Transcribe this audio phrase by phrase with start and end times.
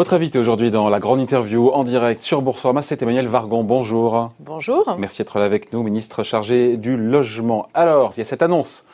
[0.00, 3.64] Votre invité aujourd'hui dans la grande interview en direct sur Boursorama, c'est Emmanuel Vargon.
[3.64, 4.32] Bonjour.
[4.40, 4.96] Bonjour.
[4.98, 7.68] Merci d'être là avec nous, ministre chargé du logement.
[7.74, 8.86] Alors, il y a cette annonce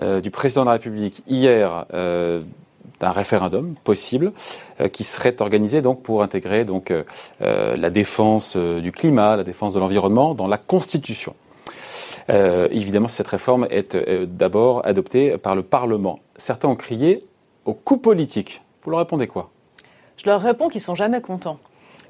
[0.00, 2.40] euh, du président de la République hier euh,
[3.00, 4.32] d'un référendum possible
[4.80, 6.90] euh, qui serait organisé donc pour intégrer donc
[7.40, 11.34] la défense du climat, la défense de l'environnement dans la Constitution.
[12.30, 13.94] évidemment, cette réforme est
[14.24, 16.18] d'abord adoptée par le Parlement.
[16.38, 17.26] Certains ont crié
[17.66, 18.62] au coup politique.
[18.82, 19.50] Vous leur répondez quoi?
[20.20, 21.58] Je leur réponds qu'ils sont jamais contents.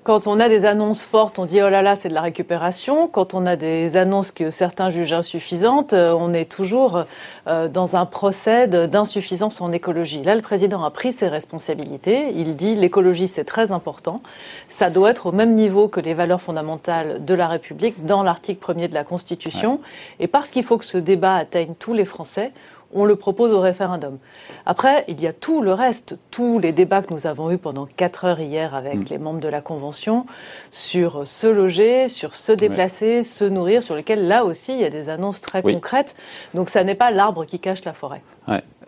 [0.02, 3.06] Quand on a des annonces fortes, on dit oh là là, c'est de la récupération.
[3.06, 7.04] Quand on a des annonces que certains jugent insuffisantes, euh, on est toujours
[7.46, 10.22] euh, dans un procès d'insuffisance en écologie.
[10.22, 12.32] Là, le président a pris ses responsabilités.
[12.34, 14.22] Il dit l'écologie, c'est très important.
[14.68, 18.58] Ça doit être au même niveau que les valeurs fondamentales de la République dans l'article
[18.58, 19.80] premier de la Constitution.
[20.18, 22.52] Et parce qu'il faut que ce débat atteigne tous les Français,
[22.92, 24.18] on le propose au référendum.
[24.66, 27.86] Après, il y a tout le reste, tous les débats que nous avons eus pendant
[27.86, 29.04] quatre heures hier avec mm.
[29.10, 30.26] les membres de la Convention
[30.70, 34.90] sur se loger, sur se déplacer, se nourrir, sur lesquels là aussi il y a
[34.90, 36.14] des annonces très concrètes.
[36.54, 38.22] Donc ça n'est pas l'arbre qui cache la forêt.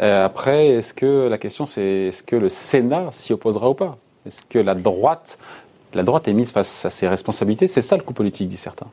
[0.00, 3.98] Euh, après, est-ce que la question c'est est-ce que le Sénat s'y opposera ou pas?
[4.26, 5.38] Est-ce que la droite,
[5.94, 7.68] la droite est mise face à ses responsabilités?
[7.68, 8.86] C'est ça le coup politique, dit certains.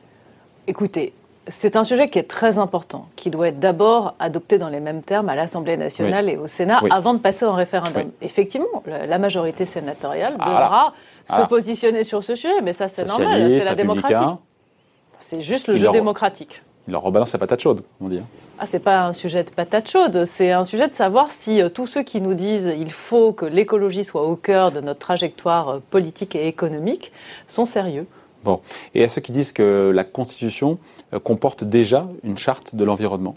[0.66, 1.12] Écoutez,
[1.50, 5.02] c'est un sujet qui est très important, qui doit être d'abord adopté dans les mêmes
[5.02, 8.10] termes à l'Assemblée nationale et au Sénat avant de passer en référendum.
[8.22, 10.94] Effectivement, la majorité sénatoriale devra
[11.28, 14.24] se positionner sur ce sujet, mais ça c'est normal, c'est la démocratie.
[15.20, 16.62] C'est juste le jeu démocratique.
[16.88, 18.18] Il leur rebalance sa patate chaude, on dit.
[18.18, 18.26] Hein.
[18.58, 21.68] Ah, c'est pas un sujet de patate chaude, c'est un sujet de savoir si euh,
[21.68, 25.68] tous ceux qui nous disent il faut que l'écologie soit au cœur de notre trajectoire
[25.68, 27.12] euh, politique et économique
[27.46, 28.06] sont sérieux.
[28.44, 28.60] Bon.
[28.94, 30.78] Et à ceux qui disent que la Constitution
[31.12, 33.36] euh, comporte déjà une charte de l'environnement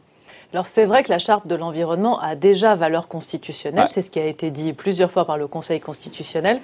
[0.53, 4.19] alors c'est vrai que la charte de l'environnement a déjà valeur constitutionnelle, c'est ce qui
[4.19, 6.59] a été dit plusieurs fois par le Conseil constitutionnel,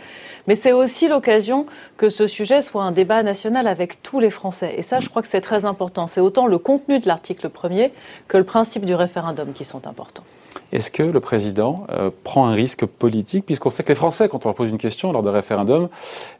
[0.45, 1.65] mais c'est aussi l'occasion
[1.97, 4.75] que ce sujet soit un débat national avec tous les Français.
[4.77, 6.05] Et ça, je crois que c'est très important.
[6.05, 7.91] C'est autant le contenu de l'article premier
[8.27, 10.23] que le principe du référendum qui sont importants.
[10.71, 14.45] Est-ce que le président euh, prend un risque politique, puisqu'on sait que les Français, quand
[14.45, 15.89] on leur pose une question lors de référendum,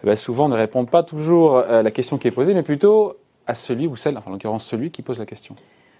[0.03, 3.15] eh ben, souvent ne répondent pas toujours à la question qui est posée, mais plutôt
[3.47, 5.55] à celui ou celle, enfin en l'occurrence celui qui pose la question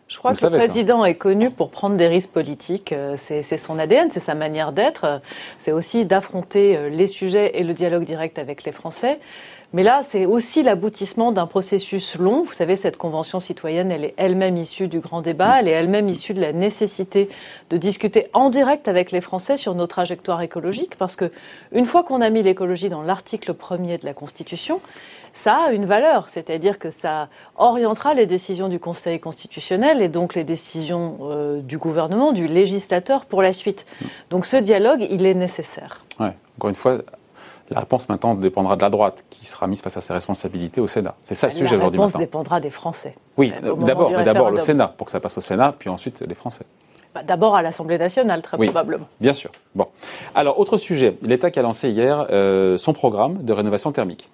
[0.09, 2.94] je crois que le président est connu pour prendre des risques politiques.
[2.94, 5.22] Euh, c'est son ADN, c'est sa manière d'être.
[5.59, 9.19] C'est aussi d'affronter euh, les sujets et le dialogue direct avec les Français.
[9.72, 12.44] Mais là, c'est aussi l'aboutissement d'un processus long.
[12.44, 16.09] Vous savez, cette convention citoyenne, elle est elle-même issue du grand débat, elle est elle-même
[16.09, 17.30] issue de la nécessité
[17.69, 21.31] de discuter en direct avec les Français sur nos trajectoires écologiques, parce que
[21.72, 24.81] une fois qu'on a mis l'écologie dans l'article premier de la Constitution,
[25.34, 30.34] ça a une valeur, c'est-à-dire que ça orientera les décisions du Conseil constitutionnel et donc
[30.34, 33.85] les décisions euh, du gouvernement, du législateur pour la suite.
[34.31, 36.03] Donc ce dialogue, il est nécessaire.
[36.19, 36.35] Ouais.
[36.58, 36.97] Encore une fois,
[37.69, 40.88] la réponse maintenant dépendra de la droite, qui sera mise face à ses responsabilités au
[40.88, 41.16] Sénat.
[41.24, 42.00] C'est ça le sujet aujourd'hui.
[42.00, 43.16] La réponse dépendra des Français.
[43.38, 46.35] Oui, d'abord, mais d'abord le Sénat, pour que ça passe au Sénat, puis ensuite les
[46.35, 46.66] Français.
[47.13, 49.08] Bah, d'abord à l'Assemblée nationale, très probablement.
[49.19, 49.52] Bien sûr.
[49.74, 49.88] Bon.
[50.35, 51.18] Alors, autre sujet.
[51.24, 54.29] L'État qui a lancé hier euh, son programme de rénovation thermique.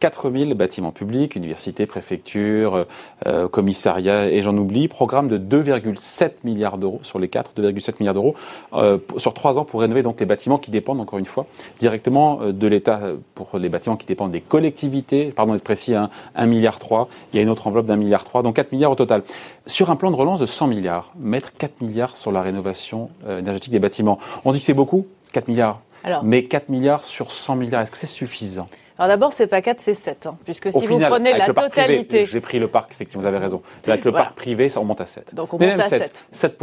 [0.00, 2.86] 4000 bâtiments publics, universités, préfectures,
[3.26, 8.14] euh, commissariats et j'en oublie, programme de 2,7 milliards d'euros sur les 4, 2,7 milliards
[8.14, 8.34] d'euros
[8.72, 11.46] euh, sur trois ans pour rénover donc les bâtiments qui dépendent encore une fois
[11.78, 13.00] directement euh, de l'État
[13.34, 17.36] pour les bâtiments qui dépendent des collectivités, pardon d'être précis, hein, 1 milliard 3, il
[17.36, 19.22] y a une autre enveloppe d'un milliard 3, donc 4 milliards au total.
[19.66, 23.72] Sur un plan de relance de 100 milliards, mettre 4 milliards sur la rénovation énergétique
[23.72, 25.80] des bâtiments, on dit que c'est beaucoup, 4 milliards.
[26.22, 28.68] mais 4 milliards sur 100 milliards, est-ce que c'est suffisant?
[29.00, 30.26] Alors d'abord, c'est pas 4, c'est 7.
[30.26, 32.26] Hein, puisque si vous prenez la totalité.
[32.26, 33.62] J'ai pris le parc, effectivement, vous avez raison.
[33.86, 35.34] Avec le parc privé, ça remonte à 7.
[35.34, 36.26] Donc on monte à 7.
[36.32, 36.58] 7.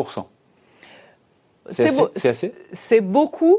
[1.72, 3.58] C'est assez C'est beaucoup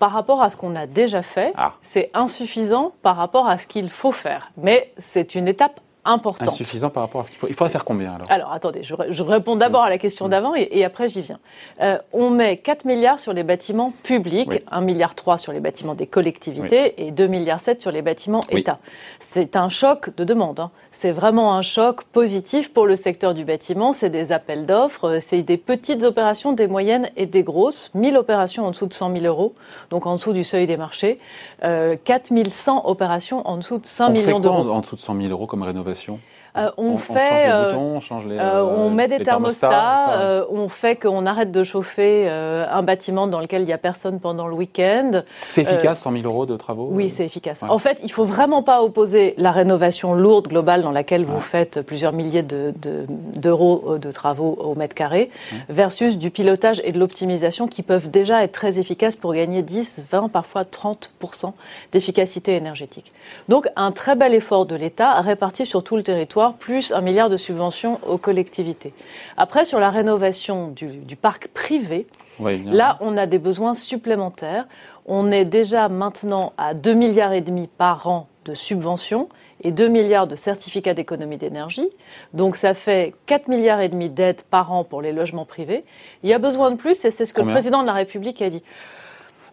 [0.00, 1.52] par rapport à ce qu'on a déjà fait.
[1.56, 1.74] Ah.
[1.82, 4.50] C'est insuffisant par rapport à ce qu'il faut faire.
[4.56, 6.50] Mais c'est une étape important.
[6.50, 7.48] Insuffisant par rapport à ce qu'il faut.
[7.48, 8.26] Il faudrait faire combien alors?
[8.30, 11.38] Alors attendez, je, réponds d'abord à la question d'avant et, après j'y viens.
[11.82, 15.94] Euh, on met 4 milliards sur les bâtiments publics, 1 milliard 3 sur les bâtiments
[15.94, 18.78] des collectivités et 2 milliards 7 sur les bâtiments État.
[19.18, 20.60] C'est un choc de demande.
[20.60, 20.70] Hein.
[20.92, 23.92] C'est vraiment un choc positif pour le secteur du bâtiment.
[23.92, 27.90] C'est des appels d'offres, c'est des petites opérations, des moyennes et des grosses.
[27.94, 29.54] 1000 opérations en dessous de 100 000 euros,
[29.90, 31.18] donc en dessous du seuil des marchés.
[31.64, 34.70] Euh, 4100 opérations en dessous de 5 millions d'euros.
[34.70, 35.95] En dessous de 100 000 euros comme rénovation?
[35.96, 36.22] association
[36.56, 41.26] euh, on, fait, euh, on, change les euh, on met des thermostats, on fait qu'on
[41.26, 45.22] arrête de chauffer un bâtiment dans lequel il n'y a personne pendant le week-end.
[45.48, 47.60] C'est efficace, 100 000 euros de travaux Oui, c'est efficace.
[47.62, 51.82] En fait, il faut vraiment pas opposer la rénovation lourde globale dans laquelle vous faites
[51.82, 55.30] plusieurs milliers d'euros de, de, travaux au mètre carré
[55.68, 60.06] versus du pilotage et de l'optimisation qui peuvent déjà être très efficaces pour gagner 10,
[60.10, 61.52] 20, parfois 30%
[61.92, 63.12] d'efficacité énergétique.
[63.48, 67.28] Donc un très bel effort de l'État réparti sur tout le territoire plus un milliard
[67.28, 68.92] de subventions aux collectivités.
[69.36, 72.06] Après, sur la rénovation du, parc privé,
[72.40, 74.66] là, on a des besoins supplémentaires.
[75.06, 79.28] On est déjà maintenant à 2 milliards et demi par an de subventions
[79.62, 81.88] et 2 milliards de certificats d'économie d'énergie.
[82.34, 85.84] Donc ça fait 4 milliards et demi d'aides par an pour les logements privés.
[86.22, 88.40] Il y a besoin de plus et c'est ce que le président de la République
[88.42, 88.62] a dit.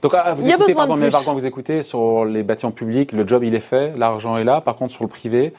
[0.03, 1.11] Donc, ah, vous il y a besoin de plus.
[1.11, 4.59] quand vous écoutez sur les bâtiments publics, le job il est fait, l'argent est là.
[4.59, 5.53] Par contre, sur le privé,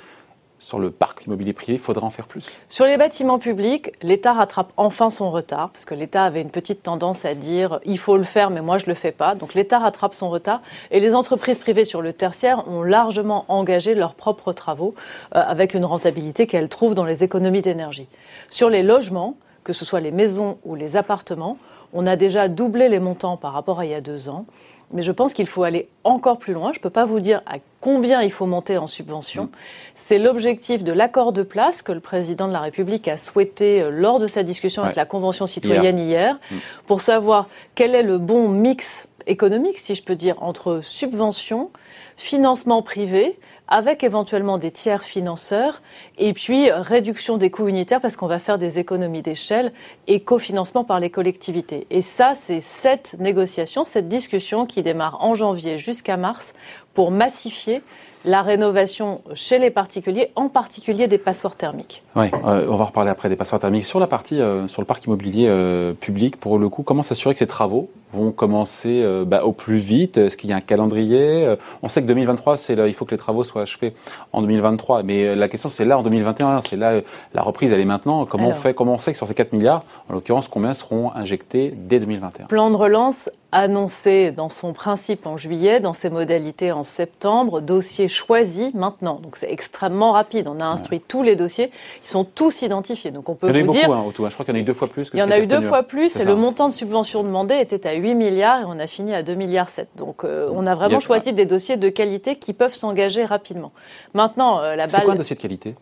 [0.59, 4.33] sur le parc immobilier privé, il faudra en faire plus Sur les bâtiments publics, l'État
[4.33, 8.17] rattrape enfin son retard, parce que l'État avait une petite tendance à dire il faut
[8.17, 9.35] le faire, mais moi je ne le fais pas.
[9.35, 13.95] Donc l'État rattrape son retard, et les entreprises privées sur le tertiaire ont largement engagé
[13.95, 14.95] leurs propres travaux,
[15.35, 18.09] euh, avec une rentabilité qu'elles trouvent dans les économies d'énergie.
[18.49, 21.59] Sur les logements, que ce soit les maisons ou les appartements,
[21.93, 24.47] on a déjà doublé les montants par rapport à il y a deux ans
[24.93, 26.73] mais je pense qu'il faut aller encore plus loin.
[26.73, 29.51] Je ne peux pas vous dire à combien il faut monter en subvention.
[29.95, 33.91] C'est l'objectif de l'accord de place que le président de la République a souhaité euh,
[33.91, 36.57] lors de sa discussion avec la Convention citoyenne hier, mm.
[36.87, 41.71] pour savoir quel est le bon mix économique, si je peux dire, entre subvention,
[42.17, 43.39] financement privé,
[43.69, 45.81] avec éventuellement des tiers financeurs,
[46.19, 49.73] et puis réduction des coûts unitaires parce qu'on va faire des économies d'échelle
[50.07, 51.87] et cofinancement par les collectivités.
[51.91, 56.55] Et ça, c'est cette négociation, cette discussion qui démarre en janvier jusqu'à mars
[56.93, 57.83] pour massifier
[58.25, 62.03] la rénovation chez les particuliers, en particulier des passoires thermiques.
[62.17, 63.85] Oui, euh, on va reparler après des passoires thermiques.
[63.85, 67.35] Sur la partie, euh, sur le parc immobilier euh, public, pour le coup, comment s'assurer
[67.35, 70.19] que ces travaux vont commencer bah, au plus vite?
[70.19, 71.53] Est-ce qu'il y a un calendrier?
[71.83, 73.93] On sait que 2023, c'est là, il faut que les travaux soient achevés
[74.33, 77.01] en 2023, mais la question c'est là en 2021, c'est là
[77.35, 78.25] la reprise, elle est maintenant.
[78.25, 78.73] Comment on fait?
[78.73, 82.47] Comment on sait que sur ces 4 milliards, en l'occurrence, combien seront injectés dès 2021
[82.47, 88.09] Plan de relance annoncé dans son principe en juillet, dans ses modalités en septembre, dossier
[88.09, 89.21] choisi maintenant.
[89.23, 90.49] Donc c'est extrêmement rapide.
[90.49, 91.71] On a instruit tous les dossiers,
[92.03, 93.13] ils sont tous identifiés.
[93.13, 94.29] Donc on peut il y en a eu beaucoup, hein, hein.
[94.29, 95.09] Je crois qu'il y en a eu deux fois plus.
[95.09, 97.55] Que il y en a eu deux fois plus et le montant de subvention demandé
[97.55, 99.89] était à 8 milliards et on a fini à 2 milliards 7.
[99.97, 103.73] Donc euh, on a vraiment choisi des dossiers de qualité qui peuvent s'engager rapidement.
[104.15, 104.91] Maintenant, euh, la balle.
[104.91, 105.75] C'est quoi un dossier de qualité?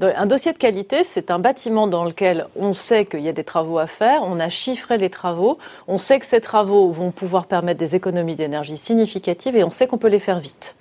[0.00, 3.44] Un dossier de qualité, c'est un bâtiment dans lequel on sait qu'il y a des
[3.44, 7.46] travaux à faire, on a chiffré les travaux, on sait que ces travaux vont pouvoir
[7.46, 10.76] permettre des économies d'énergie significatives et on sait qu'on peut les faire vite.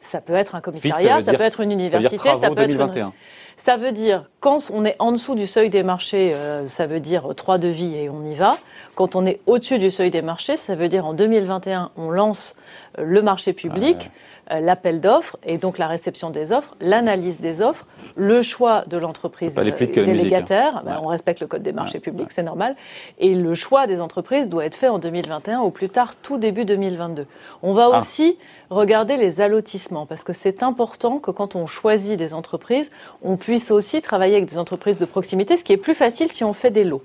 [0.00, 3.12] Ça peut être un commissariat, ça, peut être une université, ça, peut être une...
[3.58, 7.00] Ça veut dire, quand on est en dessous du seuil des marchés, euh, ça veut
[7.00, 8.56] dire trois devis et on y va.
[8.94, 12.54] Quand on est au-dessus du seuil des marchés, ça veut dire en 2021, on lance
[13.02, 14.10] le marché public.
[14.50, 17.86] Euh, l'appel d'offres et donc la réception des offres, l'analyse des offres,
[18.16, 20.78] le choix de l'entreprise délégataire.
[20.78, 20.82] Hein.
[20.86, 22.74] Ben, on respecte le code des marchés publics, c'est normal.
[23.18, 26.64] Et le choix des entreprises doit être fait en 2021 ou plus tard tout début
[26.64, 27.26] 2022.
[27.62, 27.98] On va ah.
[27.98, 28.38] aussi
[28.70, 32.90] regarder les allotissements parce que c'est important que quand on choisit des entreprises,
[33.22, 36.42] on puisse aussi travailler avec des entreprises de proximité, ce qui est plus facile si
[36.42, 37.02] on fait des lots.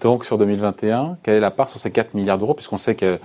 [0.00, 3.18] Donc sur 2021, quelle est la part sur ces 4 milliards d'euros puisqu'on sait que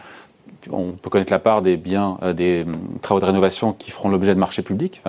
[0.71, 4.09] on peut connaître la part des biens, euh, des hum, travaux de rénovation qui feront
[4.09, 5.01] l'objet de marchés publics.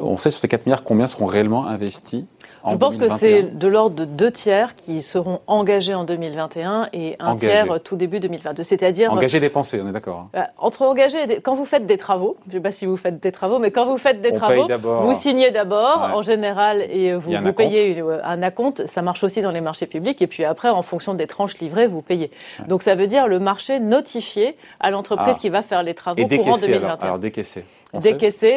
[0.00, 2.24] on sait sur ces 4 milliards combien seront réellement investis
[2.70, 7.16] je pense que c'est de l'ordre de deux tiers qui seront engagés en 2021 et
[7.18, 8.62] un tiers tout début 2022.
[8.62, 10.26] C'est-à-dire engagés dépensés, on est d'accord.
[10.34, 10.38] Hein.
[10.38, 12.96] Euh, entre engagés et quand vous faites des travaux, je ne sais pas si vous
[12.96, 14.66] faites des travaux, mais quand vous faites des travaux,
[15.00, 18.86] vous signez d'abord en général et vous, vous payez un acompte.
[18.86, 21.86] Ça marche aussi dans les marchés publics et puis après, en fonction des tranches livrées,
[21.86, 22.30] vous payez.
[22.68, 25.40] Donc ça veut dire le marché notifié à l'entreprise ah.
[25.40, 26.84] qui va faire les travaux courant 2021.
[26.84, 27.64] Alors, alors décaissé.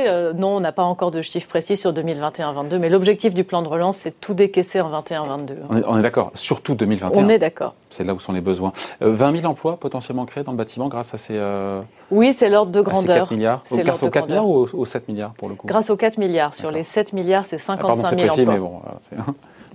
[0.07, 3.61] Euh, non, on n'a pas encore de chiffres précis sur 2021-22, mais l'objectif du plan
[3.61, 5.55] de relance, c'est tout décaisser en 21-22.
[5.69, 7.21] On est, d'accord, surtout 2021.
[7.21, 7.75] On est d'accord.
[7.89, 8.71] C'est là où sont les besoins.
[9.01, 11.35] 20 euh, 000 emplois potentiellement créés dans le bâtiment grâce à ces...
[11.35, 13.27] Euh, oui, c'est l'ordre de grandeur.
[13.27, 15.67] 4 milliards Grâce aux 4 milliards ou aux, 7 milliards pour le coup?
[15.67, 16.53] Grâce aux 4 milliards.
[16.53, 18.53] Sur les 7 milliards, c'est 55 000 précis, emplois.
[18.53, 18.81] Mais bon,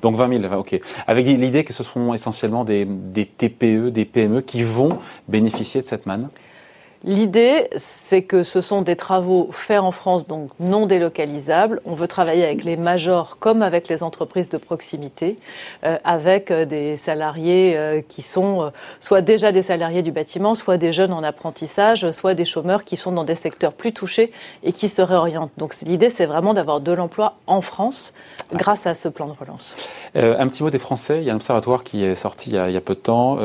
[0.02, 0.80] donc 20 000, ok.
[1.06, 4.98] Avec l'idée que ce seront essentiellement des, des TPE, des PME qui vont
[5.28, 6.28] bénéficier de cette manne?
[7.04, 11.80] L'idée, c'est que ce sont des travaux faits en France, donc non délocalisables.
[11.84, 15.36] On veut travailler avec les majors comme avec les entreprises de proximité,
[15.84, 20.76] euh, avec euh, des salariés euh, qui sont soit déjà des salariés du bâtiment, soit
[20.76, 24.30] des jeunes en apprentissage, soit des chômeurs qui sont dans des secteurs plus touchés
[24.62, 25.52] et qui se réorientent.
[25.58, 28.14] Donc l'idée, c'est vraiment d'avoir de l'emploi en France
[28.52, 29.76] grâce à ce plan de relance.
[30.14, 31.18] un petit mot des Français.
[31.18, 32.94] Il y a un observatoire qui est sorti il y a, il y a peu
[32.94, 33.38] de temps.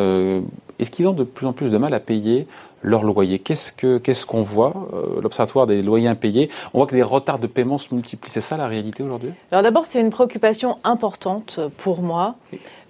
[0.80, 2.48] Est-ce qu'ils ont de plus en plus de mal à payer
[2.84, 3.40] leur loyer.
[3.40, 7.40] Qu'est-ce que qu'est-ce qu'on voit euh, L'observatoire des loyers impayés, on voit que les retards
[7.40, 8.32] de paiement se multiplient.
[8.32, 9.32] C'est ça la réalité aujourd'hui?
[9.52, 12.36] Alors d'abord, c'est une préoccupation importante pour moi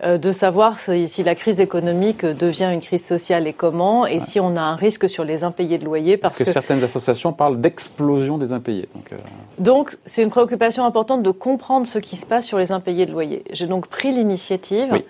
[0.04, 4.56] de savoir si, la crise économique devient une crise sociale et comment, et si on
[4.56, 6.18] a un risque sur les impayés de loyer.
[6.18, 8.88] Parce, que, certaines associations parlent d'explosion des impayés.
[8.94, 9.18] Donc, euh,
[9.60, 13.12] donc c'est une préoccupation importante de comprendre ce qui se passe sur les impayés de
[13.12, 13.44] loyer.
[13.52, 15.02] J'ai donc pris l'initiative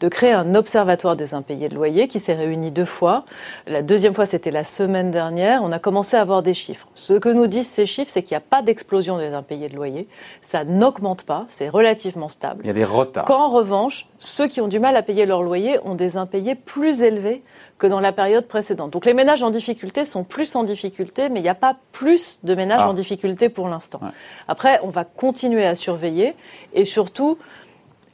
[0.00, 3.24] de créer un observatoire des impayés de loyer qui s'est réuni deux fois.
[3.66, 5.62] La deuxième fois, c'était la semaine dernière.
[5.62, 6.86] On a commencé à avoir des chiffres.
[6.94, 9.76] Ce que nous disent ces chiffres, c'est qu'il n'y a pas d'explosion des impayés de
[9.76, 10.08] loyer.
[10.42, 12.60] Ça n'augmente pas, c'est relativement stable.
[12.64, 13.24] Il y a des retards.
[13.24, 16.54] Quand en revanche, ceux qui ont du mal à payer leur loyer ont des impayés
[16.54, 17.42] plus élevés
[17.78, 18.90] que dans la période précédente.
[18.90, 22.38] Donc les ménages en difficulté sont plus en difficulté, mais il n'y a pas plus
[22.42, 22.90] de ménages ah.
[22.90, 23.98] en difficulté pour l'instant.
[24.46, 26.34] Après, on va continuer à surveiller
[26.74, 27.38] et surtout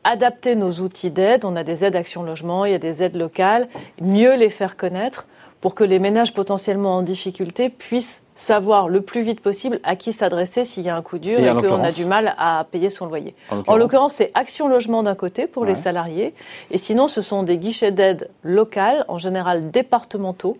[0.04, 1.44] adapter nos outils d'aide.
[1.44, 3.66] On a des aides Action Logement, il y a des aides locales,
[4.00, 5.26] mieux les faire connaître
[5.62, 10.12] pour que les ménages potentiellement en difficulté puissent savoir le plus vite possible à qui
[10.12, 13.06] s'adresser s'il y a un coup dur et, qu'on a du mal à payer son
[13.06, 13.34] loyer.
[13.48, 16.34] En l'occurrence, c'est Action Logement d'un côté pour les salariés,
[16.72, 20.58] et sinon ce sont des guichets d'aide locales, en général départementaux,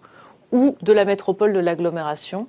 [0.52, 2.46] ou de la métropole de l'agglomération.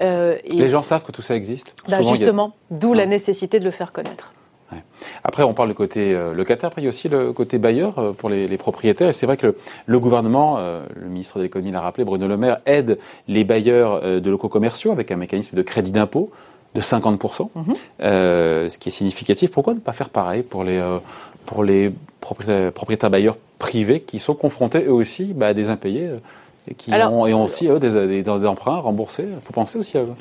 [0.00, 3.70] Euh, les gens savent que tout ça existe bah, Justement, d'où la nécessité de le
[3.70, 4.32] faire connaître.
[5.24, 7.98] Après, on parle du côté euh, locataire, après il y a aussi le côté bailleur
[7.98, 9.08] euh, pour les, propriétaires.
[9.08, 9.54] Et c'est vrai que
[9.86, 12.98] le, gouvernement, euh, le ministre de l'économie l'a rappelé, Bruno Le Maire, aide
[13.28, 16.30] les bailleurs de locaux commerciaux avec un mécanisme de crédit d'impôt
[16.74, 17.74] de 50%, mhm.
[18.00, 19.50] ce qui est significatif.
[19.50, 20.80] Pourquoi ne pas faire pareil pour les,
[21.46, 26.10] pour les propriétaires, bailleurs privés qui sont confrontés eux aussi bah, à des impayés
[26.68, 29.26] et qui ont, et ont aussi eux, des, des, emprunts remboursés?
[29.28, 30.14] Il faut penser aussi à eux.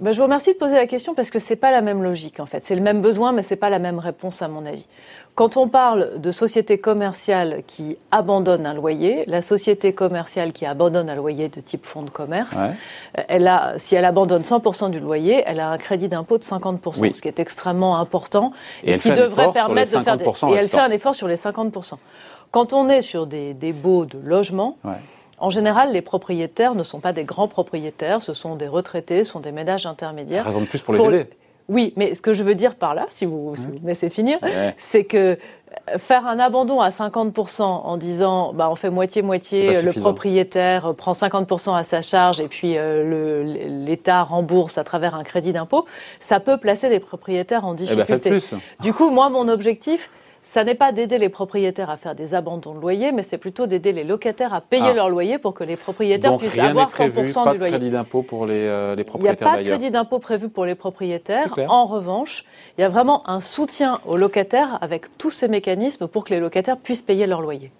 [0.00, 2.38] Ben, je vous remercie de poser la question parce que c'est pas la même logique
[2.38, 2.62] en fait.
[2.62, 4.86] C'est le même besoin, mais c'est pas la même réponse à mon avis.
[5.34, 11.10] Quand on parle de société commerciale qui abandonne un loyer, la société commerciale qui abandonne
[11.10, 15.00] un loyer de type fonds de commerce, euh, elle a, si elle abandonne 100% du
[15.00, 18.52] loyer, elle a un crédit d'impôt de 50%, ce qui est extrêmement important
[18.84, 20.24] et, ce qui devrait permettre de faire des...
[20.24, 21.94] et elle fait un effort sur les 50%.
[22.50, 24.76] Quand on est sur des, des baux de logement,
[25.40, 29.32] en général, les propriétaires ne sont pas des grands propriétaires, ce sont des retraités, ce
[29.32, 30.44] sont des ménages intermédiaires.
[30.44, 31.26] Raison de plus pour les aider.
[31.68, 34.38] Oui, mais ce que je veux dire par là, si vous, me laissez finir,
[34.78, 35.36] c'est que
[35.90, 41.12] euh, faire un abandon à 50% en disant bah, on fait moitié-moitié, le propriétaire prend
[41.12, 43.44] 50% à sa charge et puis euh,
[43.84, 45.84] l'État rembourse à travers un crédit d'impôt,
[46.20, 48.04] ça peut placer des propriétaires en difficulté.
[48.08, 48.54] Eh ben, faites plus.
[48.80, 50.10] Du coup, moi, mon objectif,
[50.42, 53.66] ça n'est pas d'aider les propriétaires à faire des abandons de loyer, mais c'est plutôt
[53.66, 54.94] d'aider les locataires à payer ah.
[54.94, 57.34] leur loyer pour que les propriétaires puissent avoir 100% du loyer.
[57.34, 59.36] Pas de crédit d'impôt pour les, euh, les propriétaires.
[59.40, 61.54] Il n'y a pas de crédit d'impôt prévu pour les propriétaires.
[61.68, 62.44] En revanche,
[62.76, 66.40] il y a vraiment un soutien aux locataires avec tous ces mécanismes pour que les
[66.40, 67.70] locataires puissent payer leur loyer.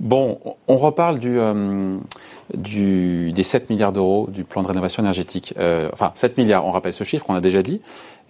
[0.00, 0.38] Bon,
[0.68, 1.96] on reparle du, euh,
[2.54, 5.54] du des 7 milliards d'euros du plan de rénovation énergétique.
[5.58, 7.80] Euh, enfin, 7 milliards, on rappelle ce chiffre, on a déjà dit.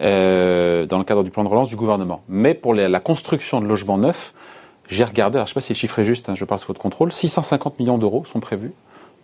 [0.01, 2.21] Euh, dans le cadre du plan de relance du gouvernement.
[2.29, 4.33] Mais pour la construction de logements neufs,
[4.87, 6.59] j'ai regardé, alors je ne sais pas si le chiffre est juste, hein, je parle
[6.59, 8.71] sous votre contrôle, 650 millions d'euros sont prévus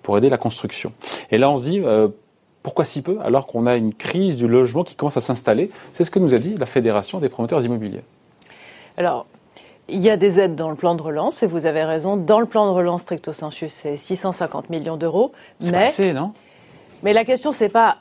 [0.03, 0.91] pour aider la construction.
[1.31, 2.09] Et là, on se dit, euh,
[2.61, 5.71] pourquoi si peu alors qu'on a une crise du logement qui commence à s'installer?
[5.93, 8.03] C'est ce que nous a dit la Fédération des promoteurs immobiliers.
[8.97, 9.27] Alors,
[9.87, 12.17] il y a des aides dans le plan de relance, et vous avez raison.
[12.17, 15.31] Dans le plan de relance stricto sensu, c'est 650 millions d'euros.
[15.59, 16.33] C'est mais assez, non?
[17.05, 17.99] Mais la question, c'est pas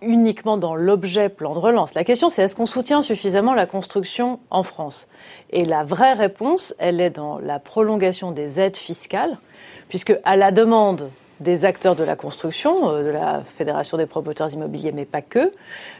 [0.00, 1.92] uniquement dans l'objet plan de relance.
[1.92, 5.06] La question, c'est est-ce qu'on soutient suffisamment la construction en France?
[5.50, 9.36] Et la vraie réponse, elle est dans la prolongation des aides fiscales,
[9.90, 11.10] puisque à la demande
[11.42, 15.52] des acteurs de la construction, euh, de la Fédération des promoteurs immobiliers, mais pas que.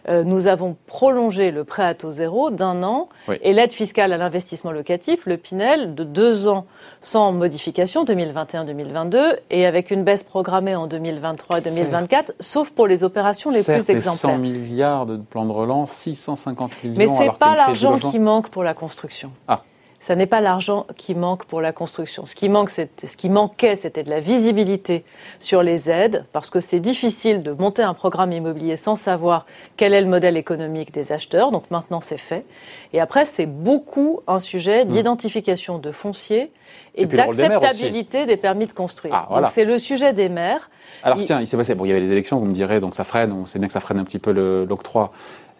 [0.09, 3.09] Euh, nous avons prolongé le prêt à taux zéro d'un an
[3.43, 6.67] et l'aide fiscale à l'investissement locatif, le Pinel, de deux ans
[7.01, 13.63] sans modification, 2021-2022, et avec une baisse programmée en 2023-2024, sauf pour les opérations les
[13.63, 14.33] plus exemplaires.
[14.33, 16.97] 100 milliards de plan de relance, 650 millions.
[16.99, 19.31] Mais c'est pas l'argent qui manque pour la construction.
[19.49, 19.63] Ah.
[20.03, 22.27] Ça n'est pas l'argent qui manque pour la construction.
[22.27, 25.05] Ce qui, manque, ce qui manquait, c'était de la visibilité
[25.39, 29.95] sur les aides, parce que c'est difficile de monter un programme immobilier sans savoir quel
[29.95, 31.53] est le modèle économique des acheteurs.
[31.53, 32.45] Donc maintenant, c'est fait.
[32.93, 34.89] Et après, c'est beaucoup un sujet mmh.
[34.89, 36.51] d'identification de foncier
[36.97, 39.15] et, d'acceptabilité des, permis de construire.
[39.15, 40.69] Ah, donc c'est le sujet des maires.
[41.05, 42.97] Alors tiens, il s'est passé, bon, il y avait les élections, vous me direz, donc
[42.97, 45.13] ça freine, on sait bien que ça freine un petit peu l'octroi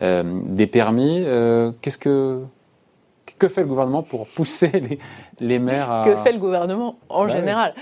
[0.03, 1.23] euh, des permis.
[1.25, 2.43] Euh, qu'est-ce que
[3.43, 4.99] que fait le gouvernement pour pousser les,
[5.41, 6.05] les maires à...
[6.05, 7.75] Que fait le gouvernement en bah général?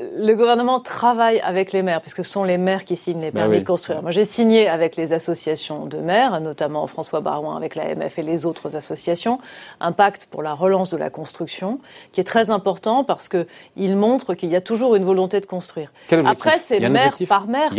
[0.00, 3.40] Le gouvernement travaille avec les maires, puisque ce sont les maires qui signent les bah
[3.40, 4.00] permis de construire.
[4.00, 8.46] Moi, j'ai signé avec les associations de maires, notamment François Barouin avec l'AMF et les
[8.46, 9.40] autres associations,
[9.80, 11.80] un pacte pour la relance de la construction,
[12.12, 15.92] qui est très important parce qu'il montre qu'il y a toujours une volonté de construire.
[16.24, 17.72] Après, c'est maire par maire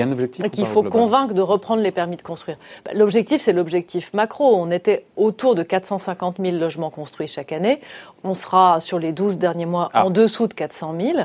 [0.52, 2.58] qu'il faut convaincre de reprendre les permis de construire.
[2.86, 4.56] Bah, l'objectif, c'est l'objectif macro.
[4.56, 7.82] On était autour de 450 000 logements construits chaque année.
[8.24, 10.06] On sera sur les 12 derniers mois ah.
[10.06, 11.18] en dessous de 400 000.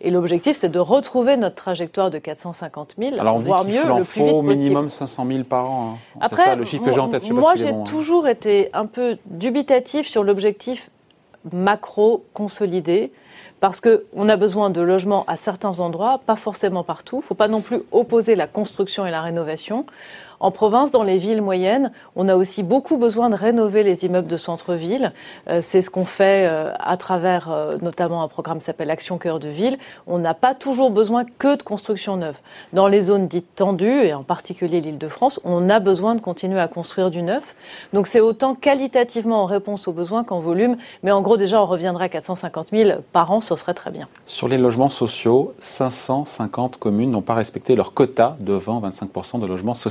[0.00, 4.04] Et l'objectif, c'est de retrouver notre trajectoire de 450 000, Alors on voire mieux, le
[4.04, 5.94] plus vite au minimum 500 000 par an.
[5.94, 6.18] Hein.
[6.20, 7.30] Après, ça, le chiffre que j'ai en tête.
[7.30, 7.84] moi, j'ai hein.
[7.84, 10.90] toujours été un peu dubitatif sur l'objectif
[11.52, 13.12] macro consolidé
[13.60, 17.16] parce qu'on a besoin de logements à certains endroits, pas forcément partout.
[17.16, 19.84] Il ne faut pas non plus opposer la construction et la rénovation.
[20.40, 24.28] En province, dans les villes moyennes, on a aussi beaucoup besoin de rénover les immeubles
[24.28, 25.12] de centre-ville.
[25.48, 29.18] Euh, c'est ce qu'on fait euh, à travers euh, notamment un programme qui s'appelle Action
[29.18, 29.78] Cœur de Ville.
[30.06, 32.38] On n'a pas toujours besoin que de construction neuve.
[32.72, 36.68] Dans les zones dites tendues, et en particulier l'Île-de-France, on a besoin de continuer à
[36.68, 37.56] construire du neuf.
[37.92, 40.76] Donc c'est autant qualitativement en réponse aux besoins qu'en volume.
[41.02, 44.06] Mais en gros, déjà, on reviendrait à 450 000 par an, ce serait très bien.
[44.26, 49.74] Sur les logements sociaux, 550 communes n'ont pas respecté leur quota de 20-25% de logements
[49.74, 49.88] sociaux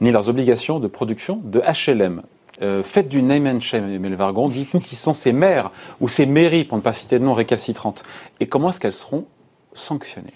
[0.00, 2.22] ni leurs obligations de production de HLM.
[2.60, 4.48] Euh, faites du name and shame, Vargon.
[4.48, 8.02] Dites-nous qui sont ces maires ou ces mairies, pour ne pas citer de noms récalcitrantes,
[8.40, 9.26] et comment est-ce qu'elles seront
[9.72, 10.34] sanctionnées?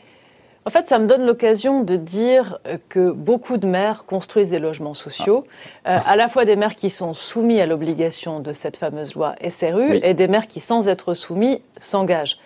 [0.66, 2.58] En fait, ça me donne l'occasion de dire
[2.88, 5.44] que beaucoup de maires construisent des logements sociaux,
[5.84, 5.98] ah.
[5.98, 9.36] euh, à la fois des maires qui sont soumis à l'obligation de cette fameuse loi
[9.48, 12.38] SRU et des maires qui, sans être soumis, s'engagent.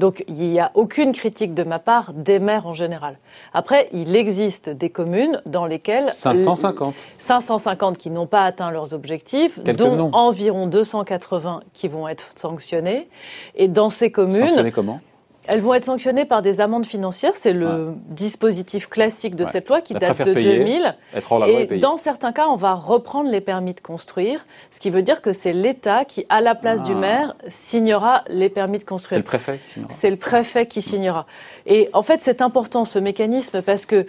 [0.00, 3.16] Donc il n'y a aucune critique de ma part des maires en général.
[3.54, 6.10] Après, il existe des communes dans lesquelles...
[6.12, 6.96] 550.
[7.18, 13.08] 550 qui n'ont pas atteint leurs objectifs, dont environ 280 qui vont être sanctionnées.
[13.54, 14.48] Et dans ces communes...
[14.48, 15.00] Sanctionnées comment?
[15.48, 17.34] Elles vont être sanctionnées par des amendes financières.
[17.34, 20.94] C'est le dispositif classique de cette loi qui date de 2000.
[21.46, 25.22] et, dans certains cas, on va reprendre les permis de construire, ce qui veut dire
[25.22, 26.96] que c'est l'État qui, à la place du ah.
[26.96, 29.12] maire, signera les permis de construire.
[29.12, 29.88] C'est le préfet qui signera.
[29.90, 31.26] C'est le préfet qui signera.
[31.66, 34.06] Et en fait, c'est important ce mécanisme parce que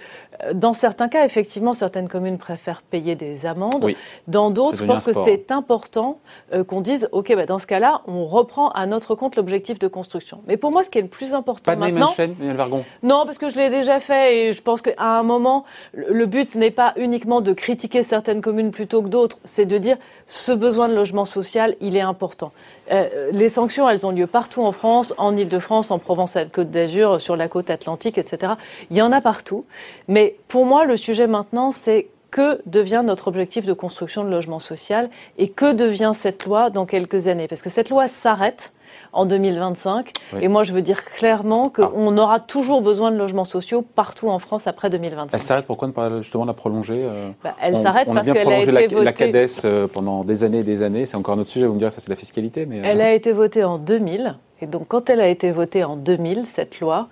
[0.53, 3.93] dans certains cas, effectivement, certaines communes préfèrent payer des amendes.
[4.27, 6.19] Dans d'autres, je pense que c'est important
[6.54, 9.88] euh, qu'on dise, OK, bah, dans ce cas-là, on reprend à notre compte l'objectif de
[9.88, 10.41] construction.
[10.47, 12.08] Mais pour moi, ce qui est le plus important Pas de maintenant...
[12.10, 12.86] Chaîne, Vargon?
[13.04, 16.56] Non, parce que je l'ai déjà fait et je pense qu'à un moment, le but
[16.56, 19.97] n'est pas uniquement de critiquer certaines communes plutôt que d'autres, c'est de dire
[20.28, 22.52] ce besoin de logement social, il est important.
[22.91, 26.69] Euh, les sanctions, elles ont lieu partout en France, en Ile-de-France, en Provence, à Côte
[26.69, 28.54] d'Azur, sur la côte atlantique, etc.
[28.91, 29.65] Il y en a partout.
[30.08, 34.60] Mais pour moi, le sujet maintenant, c'est que devient notre objectif de construction de logement
[34.60, 38.72] social et que devient cette loi dans quelques années Parce que cette loi s'arrête
[39.13, 40.12] en 2025.
[40.42, 42.22] Et moi, je veux dire clairement qu'on ah.
[42.22, 45.30] aura toujours besoin de logements sociaux partout en France après 2025.
[45.34, 48.62] Elle s'arrête, pourquoi ne pas justement la prolonger euh, bah, Elle s'arrête parce qu'elle a
[48.62, 49.04] été la, votée...
[49.04, 51.06] la CADES euh, pendant des années et des années.
[51.06, 52.65] C'est encore un autre sujet, vous me direz, ça c'est la fiscalité.
[52.65, 54.38] Mais, Elle euh, a été votée en 2000.
[54.62, 57.08] Et donc, quand elle a été votée en 2000, cette loi,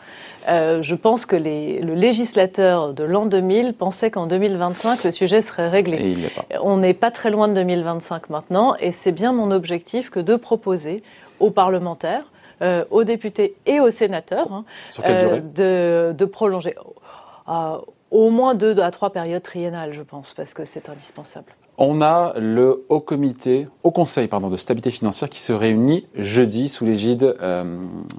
[0.47, 5.69] je pense que les, le législateur de l'an 2000 pensait qu'en 2025, le sujet serait
[5.69, 5.97] réglé.
[5.97, 6.45] Et il pas.
[6.61, 10.35] On n'est pas très loin de 2025 maintenant, et c'est bien mon objectif que de
[10.35, 11.03] proposer
[11.39, 12.25] aux parlementaires,
[12.61, 14.65] euh, aux députés et aux sénateurs hein,
[15.05, 16.75] euh, de, prolonger
[17.47, 17.77] euh,
[18.09, 21.53] au moins deux à trois périodes triennales, je pense, parce que c'est indispensable.
[21.79, 26.85] On a le Haut Comité, Haut Conseil de stabilité financière qui se réunit jeudi sous
[26.85, 27.35] l'égide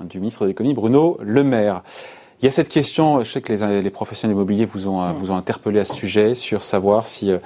[0.04, 1.82] du ministre de l'économie Bruno Le Maire.
[2.40, 5.12] Il y a cette question, je sais que les, les professionnels immobiliers vous ont, mm.
[5.14, 7.38] vous ont interpellé à ce sujet sur savoir si, euh,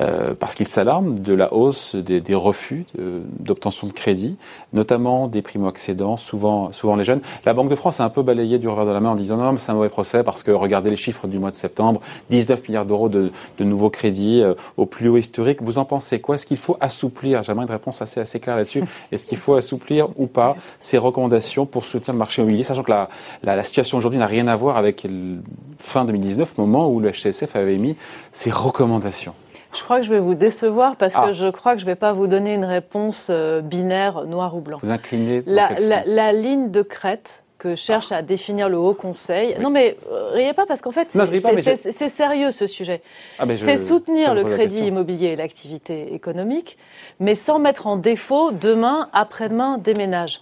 [0.00, 4.38] euh parce qu'ils s'alarment de la hausse des, des refus d'obtention de, crédit,
[4.72, 7.20] notamment des primo-accédants, souvent, souvent les jeunes.
[7.44, 9.36] La Banque de France a un peu balayé du revers de la main en disant
[9.36, 12.00] non, mais c'est un mauvais procès parce que regardez les chiffres du mois de septembre,
[12.30, 15.60] 19 milliards d'euros de, de, nouveaux crédits euh, au plus haut historique.
[15.60, 16.36] Vous en pensez quoi?
[16.36, 17.42] Est-ce qu'il faut assouplir?
[17.42, 18.82] J'aimerais une réponse assez, assez claire là-dessus.
[19.12, 22.90] Est-ce qu'il faut assouplir ou pas ces recommandations pour soutenir le marché immobilier, sachant que
[22.90, 23.10] la,
[23.42, 25.38] la, la situation aujourd'hui n'a rien rien à voir avec le
[25.78, 27.96] fin 2019, moment où le HCSF avait émis
[28.30, 29.34] ses recommandations.
[29.76, 31.32] Je crois que je vais vous décevoir parce que ah.
[31.32, 34.60] je crois que je ne vais pas vous donner une réponse euh, binaire, noir ou
[34.60, 34.78] blanc.
[34.82, 35.70] Vous inclinez la,
[36.06, 39.56] la, ligne de crête que cherche à définir le Haut Conseil.
[39.60, 43.02] Non, mais euh, riez pas parce qu'en fait, c'est sérieux ce sujet.
[43.38, 46.78] Ah, c'est soutenir le crédit immobilier et l'activité économique,
[47.18, 50.40] mais sans mettre en défaut demain, après-demain, des ménages.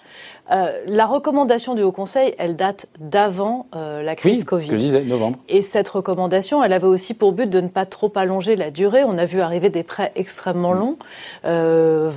[0.52, 4.66] Euh, la recommandation du Haut Conseil, elle date d'avant euh, la crise Covid.
[4.66, 5.38] Ce que je disais, novembre.
[5.48, 9.02] Et cette recommandation, elle avait aussi pour but de ne pas trop allonger la durée.
[9.02, 10.78] On a vu arriver des prêts extrêmement mm.
[10.78, 10.96] longs,
[11.44, 12.10] 20, euh,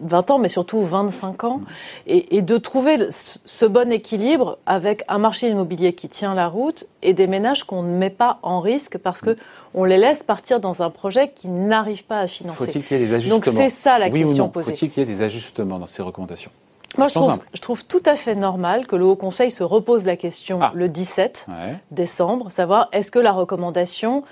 [0.00, 1.60] 20, ans, mais surtout 25 ans,
[2.06, 6.86] et, et, de trouver ce bon équilibre avec un marché immobilier qui tient la route
[7.02, 9.36] et des ménages qu'on ne met pas en risque parce que
[9.74, 12.64] on les laisse partir dans un projet qui n'arrive pas à financer.
[12.64, 14.72] Faut-il qu'il y ait des ajustements Donc c'est ça la question posée.
[14.72, 16.50] Faut-il qu'il y ait des ajustements dans ces recommandations?
[16.98, 17.06] Moi,
[17.54, 20.72] je trouve, tout à fait normal que le Haut Conseil se repose la question ah.
[20.74, 21.46] le 17
[21.90, 24.24] décembre, savoir est-ce que la recommandation,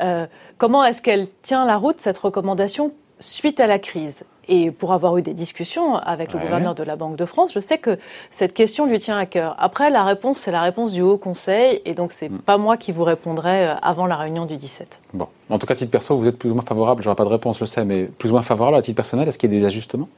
[0.00, 0.26] euh,
[0.58, 4.24] comment est-ce qu'elle tient la route, cette recommandation, suite à la crise?
[4.46, 7.60] Et pour avoir eu des discussions avec le gouverneur de la Banque de France, je
[7.60, 7.98] sais que
[8.30, 9.56] cette question lui tient à cœur.
[9.58, 12.40] Après, la réponse, c'est la réponse du Haut Conseil, et donc c'est n'est hmm.
[12.40, 14.98] pas moi qui vous répondrai euh, avant la réunion du 17.
[15.14, 17.02] Bon, en tout cas, à titre perso, vous êtes plus ou moins favorable.
[17.02, 19.28] J'aurai pas de réponse, je sais, mais plus ou moins favorable à titre personnel.
[19.28, 20.08] Est-ce qu'il y a des ajustements?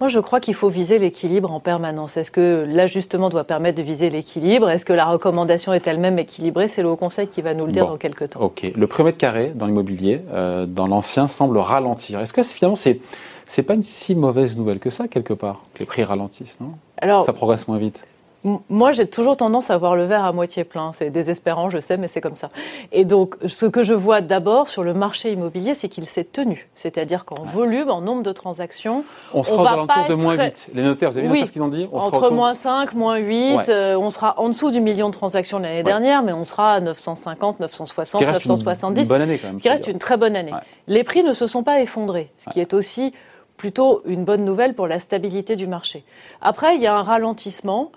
[0.00, 2.16] Moi, je crois qu'il faut viser l'équilibre en permanence.
[2.16, 4.68] Est-ce que l'ajustement doit permettre de viser l'équilibre?
[4.68, 6.68] Est-ce que la recommandation est elle-même équilibrée?
[6.68, 8.40] C'est le Haut Conseil qui va nous le dire dans quelques temps.
[8.40, 8.70] Ok.
[8.74, 12.20] Le prix mètre carré dans l'immobilier, euh, dans l'ancien, semble ralentir.
[12.20, 13.00] Est-ce que finalement, c'est
[13.46, 16.72] c'est pas une si mauvaise nouvelle que ça quelque part que les prix ralentissent, non?
[16.98, 18.04] Alors, ça progresse moins vite.
[18.68, 20.92] Moi, j'ai toujours tendance à voir le verre à moitié plein.
[20.92, 22.50] C'est désespérant, je sais, mais c'est comme ça.
[22.92, 26.68] Et donc, ce que je vois d'abord sur le marché immobilier, c'est qu'il s'est tenu.
[26.74, 30.70] C'est-à-dire qu'en volume, en nombre de transactions, on sera aux de moins 8.
[30.74, 33.68] Les notaires, vous avez vu ce qu'ils ont dit Entre moins 5, moins 8.
[33.68, 36.80] Euh, on sera en dessous du million de transactions l'année dernière, mais on sera à
[36.80, 39.02] 950, 960, 970.
[39.02, 39.58] Une bonne année quand même.
[39.58, 40.52] Ce qui reste une très bonne année.
[40.86, 43.12] Les prix ne se sont pas effondrés, ce qui est aussi
[43.56, 46.04] plutôt une bonne nouvelle pour la stabilité du marché.
[46.42, 47.92] Après, il y a un ralentissement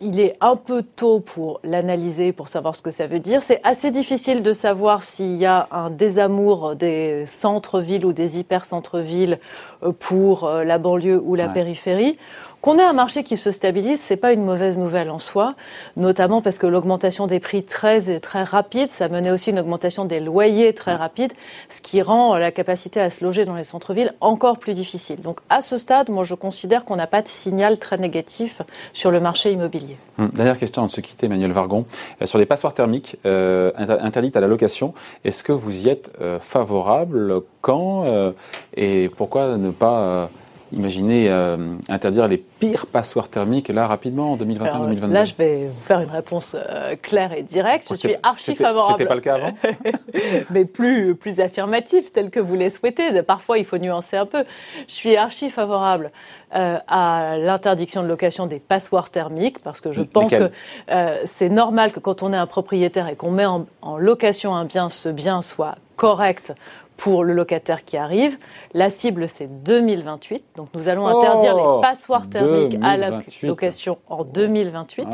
[0.00, 3.40] il est un peu tôt pour l'analyser, pour savoir ce que ça veut dire.
[3.40, 9.38] C'est assez difficile de savoir s'il y a un désamour des centres-villes ou des hyper-centres-villes
[9.82, 12.18] euh, pour euh, la banlieue ou la périphérie.
[12.60, 15.54] Qu'on ait un marché qui se stabilise, c'est pas une mauvaise nouvelle en soi,
[15.96, 20.20] notamment parce que l'augmentation des prix très très rapide, ça menait aussi une augmentation des
[20.20, 21.32] loyers très rapide,
[21.70, 25.22] ce qui rend la capacité à se loger dans les centres-villes encore plus difficile.
[25.22, 28.60] Donc à ce stade, moi je considère qu'on n'a pas de signal très négatif
[28.92, 29.96] sur le marché immobilier.
[30.18, 31.86] Hum, dernière question avant de se quitter, Emmanuel Vargon.
[32.20, 34.92] Euh, sur les passoires thermiques euh, interdites à la location,
[35.24, 37.40] est-ce que vous y êtes euh, favorable?
[37.62, 38.04] Quand?
[38.74, 40.30] Et pourquoi ne pas
[40.72, 45.80] Imaginez euh, interdire les pires passoires thermiques là rapidement en 2021-2022 Là, je vais vous
[45.80, 47.86] faire une réponse euh, claire et directe.
[47.88, 48.94] Je suis archi favorable.
[48.98, 49.52] C'était pas le cas avant
[50.50, 53.22] Mais plus, plus affirmatif, tel que vous les souhaitez.
[53.22, 54.44] Parfois, il faut nuancer un peu.
[54.86, 56.12] Je suis archi favorable
[56.54, 60.50] euh, à l'interdiction de location des passoires thermiques parce que je pense que
[61.24, 64.64] c'est normal que quand on est un propriétaire et qu'on met en, en location un
[64.64, 66.54] bien, ce bien soit correct
[67.00, 68.36] pour le locataire qui arrive.
[68.74, 70.44] La cible, c'est 2028.
[70.56, 75.08] Donc, nous allons interdire les oh, passoires thermiques à la location en 2028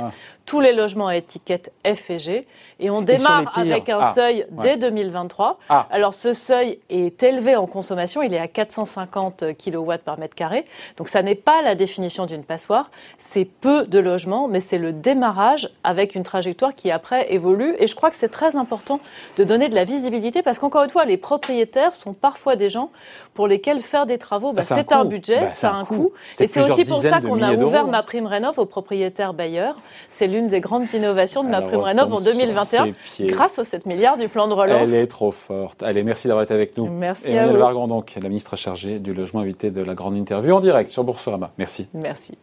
[0.47, 2.47] tous les logements à étiquette F et G.
[2.79, 5.59] Et on démarre avec un ah, seuil dès 2023.
[5.69, 5.89] Ah.
[5.91, 10.65] Alors ce seuil est élevé en consommation, il est à 450 kW par mètre carré.
[10.97, 14.93] Donc ça n'est pas la définition d'une passoire, c'est peu de logements, mais c'est le
[14.93, 17.75] démarrage avec une trajectoire qui après évolue.
[17.79, 19.01] Et je crois que c'est très important
[19.37, 22.91] de donner de la visibilité parce qu'encore une fois, les propriétaires sont parfois des gens
[23.35, 26.13] pour lesquels faire des travaux, bah, c'est un, budget, bah, ça a un coût.
[26.41, 29.77] Et c'est aussi pour ça qu'on a ouvert ma prime rénov aux propriétaires bailleurs.
[30.11, 32.89] C'est l'une des grandes innovations de ma prime rénov en 2021
[33.21, 34.83] grâce aux 7 milliards du plan de relance.
[34.83, 35.83] Elle est trop forte.
[35.83, 36.87] Allez, merci d'avoir été avec nous.
[36.87, 37.59] Merci Emmanuel à vous.
[37.59, 41.05] Vargon, donc, la ministre chargée du logement invité de la grande interview en direct sur
[41.05, 41.53] Boursorama.
[41.59, 41.89] Merci.
[41.95, 42.39] Merci.